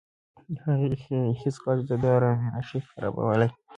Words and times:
هیڅ 1.41 1.55
غږ 1.65 1.79
د 1.89 1.91
ده 2.01 2.09
ارامي 2.17 2.47
نه 2.55 2.61
شي 2.67 2.79
خرابولی. 2.89 3.49